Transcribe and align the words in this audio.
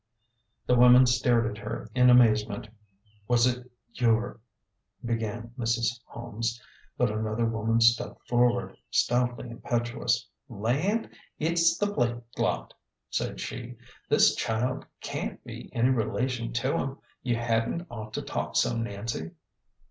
The 0.65 0.73
women 0.73 1.05
stared 1.05 1.45
at 1.45 1.59
her 1.63 1.87
in 1.93 2.09
amazement." 2.09 2.67
Was 3.27 3.45
it 3.45 3.69
your" 3.93 4.39
began 5.05 5.51
Mrs. 5.59 5.99
Holmes; 6.05 6.59
but 6.97 7.11
another 7.11 7.45
woman 7.45 7.81
stepped 7.81 8.27
forward, 8.27 8.75
stoutly 8.89 9.51
impetuous." 9.51 10.27
Land! 10.67 11.07
it's 11.37 11.77
the 11.77 11.85
Blake 11.85 12.17
lot!" 12.39 12.73
said 13.11 13.39
she." 13.39 13.75
This 14.09 14.33
child 14.35 14.87
can't 15.01 15.43
be 15.43 15.69
any 15.71 15.89
relation 15.89 16.51
to 16.53 16.73
'em. 16.77 16.97
You 17.21 17.35
hadn't 17.35 17.85
ought 17.91 18.11
to 18.15 18.23
talk 18.23 18.55
so, 18.55 18.75
Nancy." 18.75 19.29